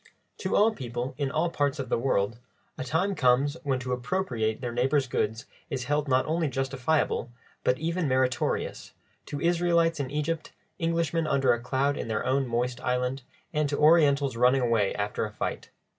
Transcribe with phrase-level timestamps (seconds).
[0.39, 2.39] To all people in all parts of the world,
[2.75, 7.29] a time comes when to appropriate their neighbour's goods is held not only justifiable,
[7.63, 8.93] but even meritorious;
[9.27, 13.21] to Israelites in Egypt, Englishmen under a cloud in their own moist island,
[13.53, 15.69] and to Orientals running away after a fight.